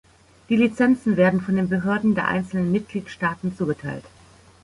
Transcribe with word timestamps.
Die 0.49 0.55
Lizenzen 0.55 1.15
werden 1.15 1.41
von 1.41 1.55
den 1.55 1.69
Behörden 1.69 2.15
der 2.15 2.27
einzelnen 2.27 2.71
Mitgliedstaaten 2.71 3.55
zugeteilt. 3.55 4.05